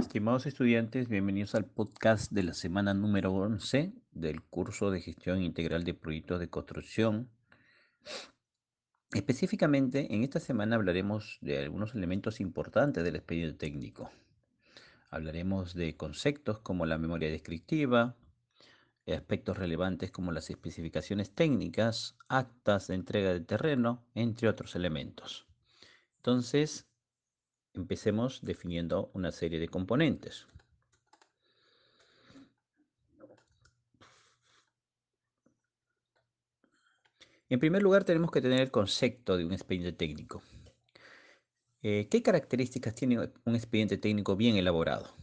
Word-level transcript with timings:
Estimados 0.00 0.46
estudiantes, 0.46 1.08
bienvenidos 1.08 1.54
al 1.54 1.66
podcast 1.66 2.32
de 2.32 2.42
la 2.42 2.54
semana 2.54 2.94
número 2.94 3.34
11 3.34 3.92
del 4.12 4.40
curso 4.42 4.90
de 4.90 5.02
gestión 5.02 5.42
integral 5.42 5.84
de 5.84 5.92
proyectos 5.92 6.40
de 6.40 6.48
construcción. 6.48 7.28
Específicamente, 9.12 10.14
en 10.14 10.24
esta 10.24 10.40
semana 10.40 10.76
hablaremos 10.76 11.36
de 11.42 11.58
algunos 11.58 11.94
elementos 11.94 12.40
importantes 12.40 13.04
del 13.04 13.16
expediente 13.16 13.58
técnico. 13.58 14.10
Hablaremos 15.10 15.74
de 15.74 15.94
conceptos 15.98 16.60
como 16.60 16.86
la 16.86 16.96
memoria 16.96 17.30
descriptiva, 17.30 18.16
aspectos 19.06 19.58
relevantes 19.58 20.10
como 20.10 20.32
las 20.32 20.48
especificaciones 20.48 21.30
técnicas, 21.34 22.16
actas 22.26 22.88
de 22.88 22.94
entrega 22.94 23.34
de 23.34 23.40
terreno, 23.40 24.02
entre 24.14 24.48
otros 24.48 24.74
elementos. 24.74 25.46
Entonces, 26.16 26.89
empecemos 27.74 28.40
definiendo 28.42 29.10
una 29.14 29.32
serie 29.32 29.60
de 29.60 29.68
componentes. 29.68 30.46
En 37.48 37.58
primer 37.58 37.82
lugar, 37.82 38.04
tenemos 38.04 38.30
que 38.30 38.40
tener 38.40 38.60
el 38.60 38.70
concepto 38.70 39.36
de 39.36 39.44
un 39.44 39.52
expediente 39.52 39.92
técnico. 39.92 40.42
Eh, 41.82 42.08
¿Qué 42.08 42.22
características 42.22 42.94
tiene 42.94 43.18
un 43.44 43.54
expediente 43.56 43.96
técnico 43.96 44.36
bien 44.36 44.56
elaborado? 44.56 45.16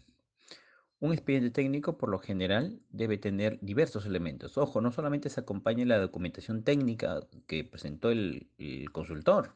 Un 0.99 1.13
expediente 1.13 1.51
técnico, 1.51 1.97
por 1.97 2.09
lo 2.09 2.19
general, 2.19 2.81
debe 2.89 3.17
tener 3.17 3.59
diversos 3.61 4.05
elementos. 4.05 4.57
Ojo, 4.57 4.81
no 4.81 4.91
solamente 4.91 5.29
se 5.29 5.39
acompaña 5.39 5.85
la 5.85 5.99
documentación 5.99 6.63
técnica 6.63 7.21
que 7.45 7.63
presentó 7.63 8.09
el 8.09 8.49
consultor, 8.91 9.55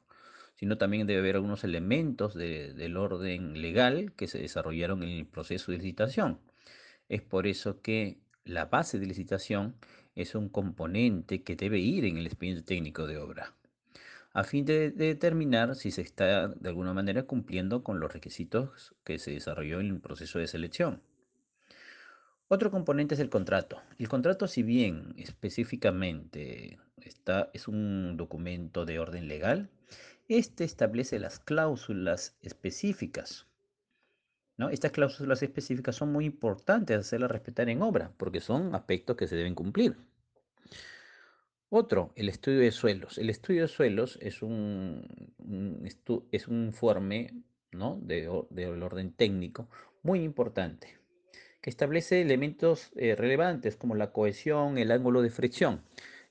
sino 0.62 0.78
también 0.78 1.08
debe 1.08 1.22
haber 1.22 1.38
algunos 1.38 1.64
elementos 1.64 2.36
del 2.36 2.96
orden 2.96 3.60
legal 3.64 4.14
que 4.16 4.28
se 4.28 4.38
desarrollaron 4.38 5.02
en 5.02 5.10
el 5.10 5.26
proceso 5.26 5.72
de 5.72 5.80
licitación. 5.80 6.40
Es 7.10 7.24
por 7.24 7.48
eso 7.48 7.82
que 7.82 8.20
la 8.46 8.66
base 8.66 9.00
de 9.00 9.08
licitación 9.08 9.76
es 10.14 10.36
un 10.36 10.50
componente 10.50 11.42
que 11.42 11.56
debe 11.56 11.80
ir 11.80 12.06
en 12.06 12.20
el 12.20 12.28
expediente 12.28 12.62
técnico 12.62 13.08
de 13.08 13.18
obra, 13.18 13.56
a 14.34 14.44
fin 14.44 14.64
de, 14.64 14.92
determinar 14.92 15.74
si 15.76 15.90
se 15.90 16.04
está 16.04 16.50
de 16.50 16.70
alguna 16.70 16.94
manera 16.94 17.24
cumpliendo 17.24 17.84
con 17.84 18.00
los 18.00 18.14
requisitos 18.14 18.94
que 19.04 19.18
se 19.18 19.32
desarrolló 19.32 19.80
en 19.80 19.88
el 19.88 20.00
proceso 20.00 20.38
de 20.38 20.46
selección. 20.46 21.02
Otro 22.50 22.70
componente 22.70 23.16
es 23.16 23.20
el 23.20 23.32
contrato. 23.32 23.82
El 23.98 24.10
contrato, 24.10 24.48
si 24.48 24.62
bien 24.62 25.16
específicamente 25.18 26.78
es 27.54 27.68
un 27.68 28.18
documento 28.18 28.86
de 28.86 29.00
orden 29.00 29.28
legal, 29.28 29.70
este 30.28 30.64
establece 30.64 31.20
las 31.20 31.40
cláusulas 31.40 32.38
específicas. 32.42 33.48
¿no? 34.58 34.70
Estas 34.70 34.92
cláusulas 34.92 35.44
específicas 35.44 35.96
son 35.96 36.12
muy 36.12 36.26
importantes 36.26 36.98
hacerlas 36.98 37.32
respetar 37.32 37.70
en 37.70 37.82
obra, 37.82 38.14
porque 38.18 38.40
son 38.40 38.74
aspectos 38.76 39.18
que 39.18 39.28
se 39.28 39.36
deben 39.36 39.56
cumplir. 39.56 39.98
Otro, 41.70 42.12
el 42.16 42.30
estudio 42.30 42.60
de 42.60 42.72
suelos. 42.72 43.18
El 43.18 43.30
estudio 43.30 43.62
de 43.62 43.68
suelos 43.70 44.20
es 44.22 44.42
un, 44.42 45.34
es 46.32 46.48
un 46.48 46.66
informe 46.66 47.44
¿no? 47.72 47.98
de, 48.02 48.30
del 48.50 48.84
orden 48.84 49.14
técnico 49.14 49.70
muy 50.04 50.22
importante, 50.22 50.98
que 51.62 51.70
establece 51.70 52.22
elementos 52.22 52.92
eh, 52.96 53.16
relevantes 53.16 53.78
como 53.78 53.96
la 53.96 54.12
cohesión, 54.12 54.78
el 54.78 54.92
ángulo 54.92 55.22
de 55.22 55.30
fricción. 55.30 55.82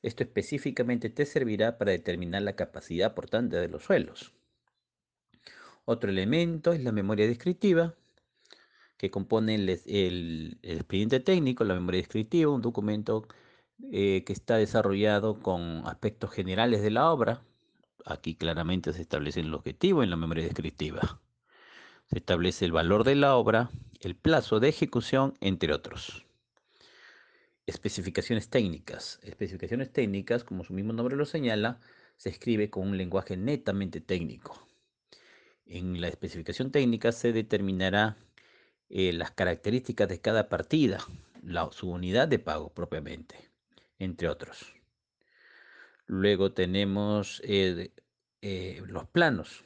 Esto 0.02 0.22
específicamente 0.22 1.10
te 1.10 1.26
servirá 1.26 1.76
para 1.78 1.92
determinar 1.92 2.42
la 2.42 2.56
capacidad 2.56 3.14
portante 3.14 3.56
de 3.56 3.68
los 3.68 3.84
suelos. 3.84 4.32
Otro 5.84 6.10
elemento 6.10 6.72
es 6.72 6.82
la 6.82 6.92
memoria 6.92 7.26
descriptiva, 7.26 7.94
que 8.96 9.10
compone 9.10 9.54
el, 9.54 10.58
expediente 10.62 11.20
técnico, 11.20 11.64
la 11.64 11.74
memoria 11.74 12.00
descriptiva, 12.00 12.52
un 12.52 12.62
documento 12.62 13.26
eh, 13.92 14.24
que 14.24 14.32
está 14.32 14.56
desarrollado 14.56 15.40
con 15.40 15.82
aspectos 15.86 16.30
generales 16.30 16.82
de 16.82 16.90
la 16.90 17.10
obra. 17.10 17.42
Aquí 18.04 18.34
claramente 18.34 18.92
se 18.92 19.02
establece 19.02 19.40
el 19.40 19.54
objetivo 19.54 20.02
en 20.02 20.10
la 20.10 20.16
memoria 20.16 20.44
descriptiva. 20.44 21.20
Se 22.08 22.18
establece 22.18 22.64
el 22.64 22.72
valor 22.72 23.04
de 23.04 23.14
la 23.14 23.36
obra, 23.36 23.70
el 24.00 24.16
plazo 24.16 24.60
de 24.60 24.68
ejecución, 24.68 25.34
entre 25.40 25.72
otros. 25.72 26.26
Especificaciones 27.70 28.48
técnicas. 28.48 29.20
Especificaciones 29.22 29.92
técnicas, 29.92 30.42
como 30.42 30.64
su 30.64 30.72
mismo 30.72 30.92
nombre 30.92 31.14
lo 31.14 31.24
señala, 31.24 31.78
se 32.16 32.28
escribe 32.28 32.68
con 32.68 32.88
un 32.88 32.96
lenguaje 32.96 33.36
netamente 33.36 34.00
técnico. 34.00 34.66
En 35.66 36.00
la 36.00 36.08
especificación 36.08 36.72
técnica 36.72 37.12
se 37.12 37.32
determinará 37.32 38.16
eh, 38.88 39.12
las 39.12 39.30
características 39.30 40.08
de 40.08 40.20
cada 40.20 40.48
partida, 40.48 40.98
la, 41.44 41.70
su 41.70 41.88
unidad 41.88 42.26
de 42.26 42.40
pago 42.40 42.70
propiamente, 42.70 43.36
entre 44.00 44.28
otros. 44.28 44.74
Luego 46.06 46.52
tenemos 46.52 47.40
eh, 47.44 47.92
eh, 48.42 48.82
los 48.88 49.06
planos. 49.06 49.62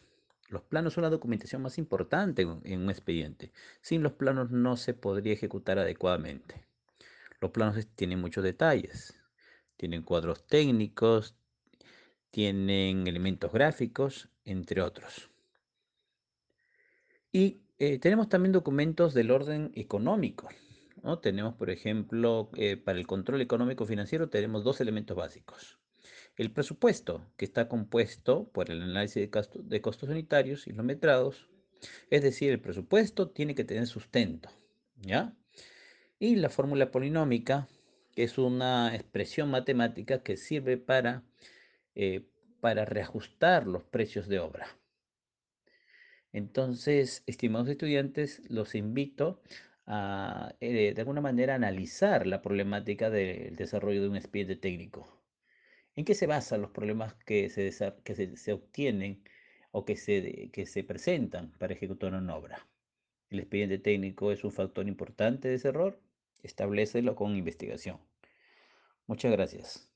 Los 0.50 0.60
planos 0.60 0.92
son 0.92 1.04
la 1.04 1.10
documentación 1.10 1.62
más 1.62 1.78
importante 1.78 2.42
en 2.42 2.80
un 2.80 2.90
expediente. 2.90 3.50
Sin 3.80 4.02
los 4.02 4.12
planos 4.12 4.50
no 4.50 4.76
se 4.76 4.92
podría 4.92 5.32
ejecutar 5.32 5.78
adecuadamente. 5.78 6.63
Los 7.44 7.50
planos 7.50 7.86
tienen 7.94 8.22
muchos 8.22 8.42
detalles. 8.42 9.22
Tienen 9.76 10.00
cuadros 10.00 10.46
técnicos, 10.46 11.36
tienen 12.30 13.06
elementos 13.06 13.52
gráficos, 13.52 14.30
entre 14.46 14.80
otros. 14.80 15.28
Y 17.30 17.60
eh, 17.76 17.98
tenemos 17.98 18.30
también 18.30 18.52
documentos 18.52 19.12
del 19.12 19.30
orden 19.30 19.72
económico. 19.74 20.48
¿no? 21.02 21.18
Tenemos, 21.18 21.52
por 21.56 21.68
ejemplo, 21.68 22.48
eh, 22.56 22.78
para 22.78 22.98
el 22.98 23.06
control 23.06 23.42
económico 23.42 23.84
financiero 23.84 24.30
tenemos 24.30 24.64
dos 24.64 24.80
elementos 24.80 25.14
básicos. 25.14 25.78
El 26.36 26.50
presupuesto, 26.50 27.30
que 27.36 27.44
está 27.44 27.68
compuesto 27.68 28.48
por 28.54 28.70
el 28.70 28.80
análisis 28.80 29.30
de, 29.30 29.48
de 29.64 29.82
costos 29.82 30.08
unitarios 30.08 30.66
y 30.66 30.72
los 30.72 30.86
metrados. 30.86 31.50
Es 32.08 32.22
decir, 32.22 32.52
el 32.52 32.62
presupuesto 32.62 33.28
tiene 33.28 33.54
que 33.54 33.64
tener 33.64 33.86
sustento. 33.86 34.48
¿Ya? 34.96 35.36
Y 36.18 36.36
la 36.36 36.48
fórmula 36.48 36.90
polinómica, 36.90 37.68
que 38.14 38.24
es 38.24 38.38
una 38.38 38.94
expresión 38.94 39.50
matemática 39.50 40.22
que 40.22 40.36
sirve 40.36 40.76
para, 40.76 41.22
eh, 41.94 42.22
para 42.60 42.84
reajustar 42.84 43.66
los 43.66 43.84
precios 43.84 44.28
de 44.28 44.38
obra. 44.40 44.66
Entonces, 46.32 47.22
estimados 47.26 47.68
estudiantes, 47.68 48.42
los 48.50 48.74
invito 48.74 49.40
a, 49.86 50.54
eh, 50.60 50.92
de 50.94 51.00
alguna 51.00 51.20
manera, 51.20 51.54
analizar 51.54 52.26
la 52.26 52.42
problemática 52.42 53.10
del 53.10 53.56
desarrollo 53.56 54.02
de 54.02 54.08
un 54.08 54.16
expediente 54.16 54.56
técnico. 54.56 55.06
¿En 55.96 56.04
qué 56.04 56.14
se 56.14 56.26
basan 56.26 56.62
los 56.62 56.70
problemas 56.70 57.14
que 57.14 57.48
se, 57.50 57.70
que 58.04 58.36
se, 58.36 58.52
obtienen 58.52 59.22
o 59.72 59.84
que 59.84 59.96
se, 59.96 60.50
que 60.52 60.66
se 60.66 60.84
presentan 60.84 61.52
para 61.58 61.74
ejecutar 61.74 62.14
una 62.14 62.36
obra? 62.36 62.66
El 63.34 63.40
expediente 63.40 63.80
técnico 63.80 64.30
es 64.30 64.44
un 64.44 64.52
factor 64.52 64.86
importante 64.86 65.48
de 65.48 65.56
ese 65.56 65.66
error 65.66 65.98
establecelo 66.44 67.16
con 67.16 67.34
investigación. 67.34 67.98
Muchas 69.08 69.32
gracias. 69.32 69.93